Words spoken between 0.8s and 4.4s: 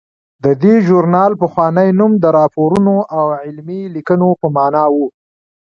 ژورنال پخوانی نوم د راپورونو او علمي لیکنو